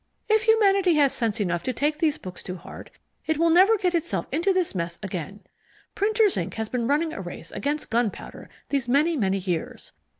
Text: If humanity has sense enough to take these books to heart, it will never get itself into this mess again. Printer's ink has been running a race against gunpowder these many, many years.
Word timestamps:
If 0.27 0.45
humanity 0.45 0.95
has 0.95 1.13
sense 1.13 1.39
enough 1.39 1.61
to 1.61 1.73
take 1.73 1.99
these 1.99 2.17
books 2.17 2.41
to 2.41 2.55
heart, 2.55 2.89
it 3.27 3.37
will 3.37 3.51
never 3.51 3.77
get 3.77 3.93
itself 3.93 4.25
into 4.31 4.51
this 4.51 4.73
mess 4.73 4.97
again. 5.03 5.41
Printer's 5.93 6.37
ink 6.37 6.55
has 6.55 6.69
been 6.69 6.87
running 6.87 7.13
a 7.13 7.21
race 7.21 7.51
against 7.51 7.91
gunpowder 7.91 8.49
these 8.69 8.87
many, 8.89 9.15
many 9.15 9.37
years. 9.37 9.91